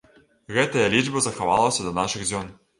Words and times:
Гэтая 0.55 0.87
лічба 0.95 1.23
захавалася 1.27 1.87
да 1.91 1.95
нашых 2.01 2.29
дзён. 2.31 2.55